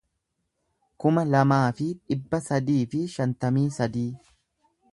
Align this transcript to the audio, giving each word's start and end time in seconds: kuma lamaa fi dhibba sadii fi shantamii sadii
kuma 1.03 1.23
lamaa 1.35 1.67
fi 1.81 1.89
dhibba 1.99 2.41
sadii 2.47 2.81
fi 2.95 3.05
shantamii 3.17 3.69
sadii 3.79 4.09